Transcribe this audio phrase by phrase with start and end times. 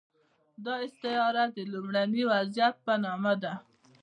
[0.63, 3.53] دا استعاره د لومړني وضعیت په نامه ده.